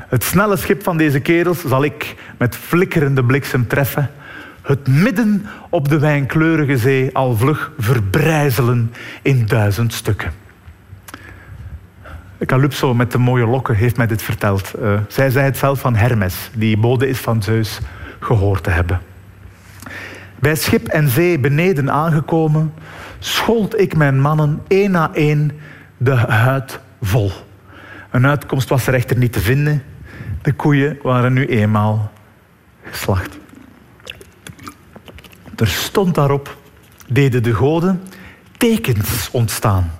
[0.08, 4.10] Het snelle schip van deze kerels zal ik met flikkerende bliksem treffen,
[4.62, 10.32] het midden op de wijnkleurige zee al vlug verbrijzelen in duizend stukken.
[12.46, 14.72] Calypso met de mooie lokken heeft mij dit verteld.
[14.82, 17.80] Uh, zij zei het zelf van Hermes, die bode is van Zeus,
[18.18, 19.00] gehoord te hebben.
[20.38, 22.72] Bij schip en zee beneden aangekomen,
[23.18, 25.52] schold ik mijn mannen één na één
[25.96, 27.30] de huid vol.
[28.10, 29.82] Een uitkomst was er echter niet te vinden.
[30.42, 32.12] De koeien waren nu eenmaal
[32.82, 33.38] geslacht.
[35.56, 36.56] Er stond daarop,
[37.08, 38.02] deden de goden
[38.56, 39.92] tekens ontstaan.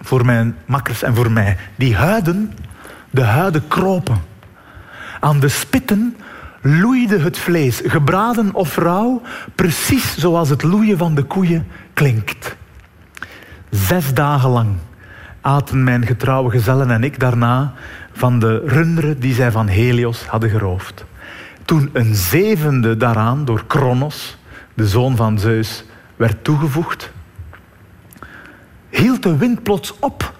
[0.00, 1.56] Voor mijn makkers en voor mij.
[1.76, 2.52] Die huiden,
[3.10, 4.22] de huiden kropen.
[5.20, 6.16] Aan de spitten
[6.62, 9.22] loeide het vlees, gebraden of rauw,
[9.54, 12.56] precies zoals het loeien van de koeien klinkt.
[13.70, 14.74] Zes dagen lang
[15.40, 17.72] aten mijn getrouwe gezellen en ik daarna
[18.12, 21.04] van de runderen die zij van Helios hadden geroofd.
[21.64, 24.38] Toen een zevende daaraan door Kronos,
[24.74, 25.84] de zoon van Zeus,
[26.16, 27.12] werd toegevoegd,
[28.88, 30.34] hield de wind plots op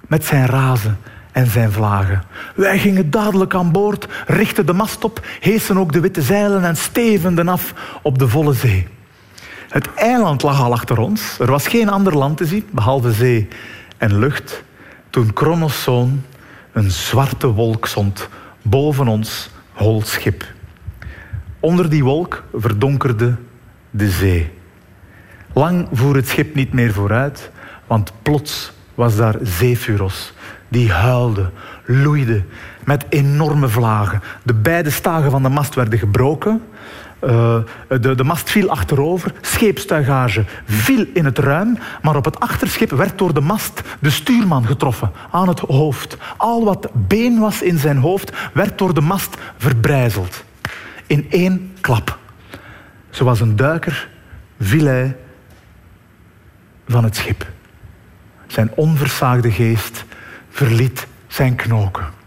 [0.00, 0.98] met zijn razen
[1.32, 2.22] en zijn vlagen.
[2.54, 6.76] Wij gingen dadelijk aan boord, richtten de mast op, heesten ook de witte zeilen en
[6.76, 8.93] stevenden af op de volle zee.
[9.74, 11.38] Het eiland lag al achter ons.
[11.38, 13.48] Er was geen ander land te zien, behalve zee
[13.96, 14.62] en lucht,
[15.10, 16.22] toen Kronos zoon
[16.72, 18.28] een zwarte wolk zond
[18.62, 20.44] boven ons hol schip.
[21.60, 23.34] Onder die wolk verdonkerde
[23.90, 24.50] de zee.
[25.52, 27.50] Lang voer het schip niet meer vooruit,
[27.86, 30.32] want plots was daar Zephyros,
[30.68, 31.50] die huilde,
[31.84, 32.42] loeide
[32.84, 34.22] met enorme vlagen.
[34.42, 36.62] De beide stagen van de mast werden gebroken.
[37.26, 37.56] Uh,
[37.88, 43.18] de, de, mast viel achterover, scheepstuigage viel in het ruim, maar op het achterschip werd
[43.18, 46.16] door de mast de stuurman getroffen aan het hoofd.
[46.36, 50.44] Al wat been was in zijn hoofd werd door de mast verbrijzeld.
[51.06, 52.18] In één klap.
[53.10, 54.08] Zoals een duiker
[54.60, 55.16] viel hij
[56.88, 57.46] van het schip.
[58.46, 60.04] Zijn onversaagde geest
[60.50, 62.23] verliet zijn knoken.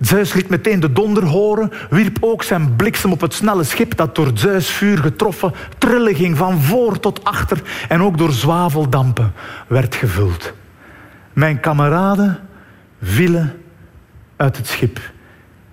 [0.00, 4.14] Zeus liet meteen de donder horen, wierp ook zijn bliksem op het snelle schip dat
[4.14, 9.32] door Zeus vuur getroffen trillen ging van voor tot achter en ook door zwaveldampen
[9.66, 10.52] werd gevuld.
[11.32, 12.38] Mijn kameraden
[13.02, 13.62] vielen
[14.36, 15.00] uit het schip.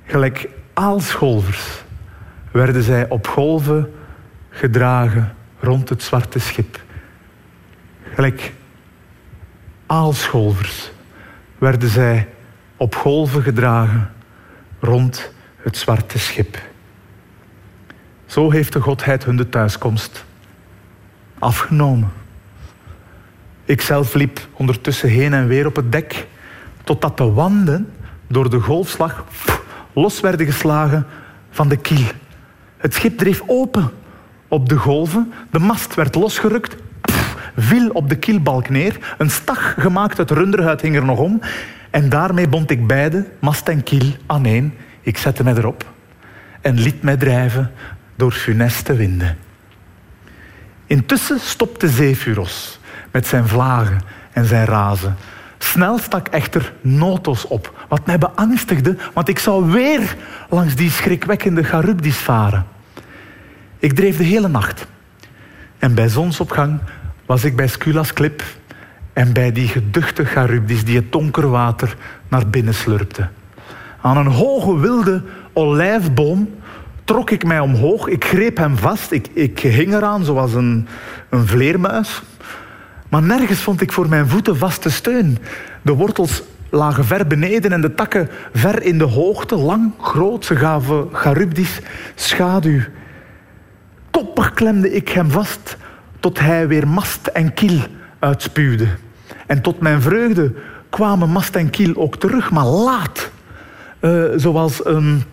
[0.05, 1.84] Gelijk aalscholvers
[2.51, 3.93] werden zij op golven
[4.49, 6.82] gedragen rond het zwarte schip.
[8.13, 8.53] Gelijk
[9.86, 10.91] aalscholvers
[11.57, 12.28] werden zij
[12.78, 14.15] op golven gedragen
[14.80, 16.61] rond het zwarte schip.
[18.25, 20.25] Zo heeft de Godheid hun de thuiskomst
[21.39, 22.11] afgenomen.
[23.65, 26.28] Ikzelf liep ondertussen heen en weer op het dek,
[26.84, 27.91] totdat de wanden
[28.28, 29.25] door de golfslag
[29.93, 31.05] los werden geslagen
[31.49, 32.05] van de kiel.
[32.78, 33.91] Het schip dreef open
[34.47, 36.75] op de golven, de mast werd losgerukt,
[37.57, 41.41] viel op de kielbalk neer, een stag gemaakt uit runderhuid hing er nog om
[41.89, 44.73] en daarmee bond ik beide, mast en kiel, aan één.
[45.01, 45.85] Ik zette mij erop
[46.61, 47.71] en liet mij drijven
[48.15, 49.38] door funeste winden.
[50.85, 52.79] Intussen stopte Zephyros
[53.11, 55.15] met zijn vlagen en zijn razen.
[55.57, 60.15] Snel stak echter Notos op, wat mij beangstigde, want ik zou weer
[60.49, 62.65] langs die schrikwekkende Charybdis varen.
[63.79, 64.88] Ik dreef de hele nacht.
[65.79, 66.79] En bij zonsopgang
[67.25, 68.43] was ik bij Sculas klip
[69.18, 71.95] en bij die geduchte Charybdis die het donker water
[72.28, 73.28] naar binnen slurpte.
[74.01, 76.49] Aan een hoge wilde olijfboom
[77.03, 78.07] trok ik mij omhoog.
[78.07, 79.11] Ik greep hem vast.
[79.11, 80.88] Ik, ik hing eraan zoals een,
[81.30, 82.22] een vleermuis.
[83.09, 85.38] Maar nergens vond ik voor mijn voeten vaste steun.
[85.82, 90.45] De wortels lagen ver beneden en de takken ver in de hoogte, lang, groot.
[90.45, 91.80] Ze gaven Charybdis
[92.15, 92.82] schaduw.
[94.11, 95.78] Koppig klemde ik hem vast
[96.20, 97.80] tot hij weer mast en kiel
[98.20, 98.88] uitspuwde.
[99.47, 100.53] En tot mijn vreugde
[100.89, 103.31] kwamen mast en kiel ook terug, maar laat.
[104.01, 105.23] Uh, zoals een,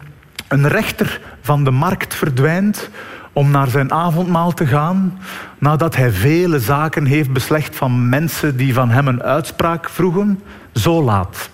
[0.49, 2.91] een rechter van de markt verdwijnt
[3.33, 5.19] om naar zijn avondmaal te gaan,
[5.59, 10.41] nadat hij vele zaken heeft beslecht van mensen die van hem een uitspraak vroegen,
[10.73, 11.51] zo laat.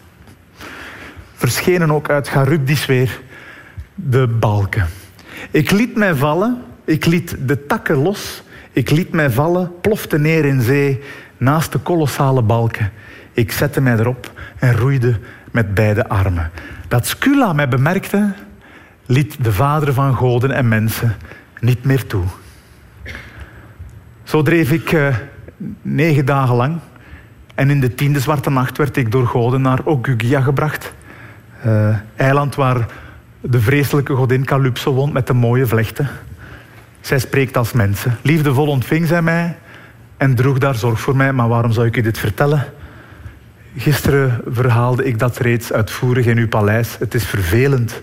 [1.34, 3.20] Verschenen ook uit Charybdis weer
[3.94, 4.86] de balken.
[5.50, 8.42] Ik liet mij vallen, ik liet de takken los,
[8.72, 11.02] ik liet mij vallen, plofte neer in zee
[11.40, 12.90] naast de kolossale balken.
[13.32, 15.18] Ik zette mij erop en roeide
[15.50, 16.50] met beide armen.
[16.88, 18.32] Dat Scula mij bemerkte,
[19.06, 21.16] liet de vader van goden en mensen
[21.60, 22.24] niet meer toe.
[24.22, 25.16] Zo dreef ik uh,
[25.82, 26.78] negen dagen lang.
[27.54, 30.92] En in de tiende zwarte nacht werd ik door goden naar Ogygia gebracht.
[31.66, 32.86] Uh, eiland waar
[33.40, 36.08] de vreselijke godin Calypso woont met de mooie vlechten.
[37.00, 38.16] Zij spreekt als mensen.
[38.22, 39.56] Liefdevol ontving zij mij
[40.20, 41.32] en droeg daar zorg voor mij.
[41.32, 42.64] Maar waarom zou ik u dit vertellen?
[43.76, 46.96] Gisteren verhaalde ik dat reeds uitvoerig in uw paleis.
[46.98, 48.02] Het is vervelend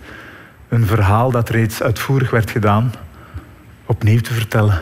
[0.69, 2.93] een verhaal dat reeds uitvoerig werd gedaan,
[3.85, 4.81] opnieuw te vertellen.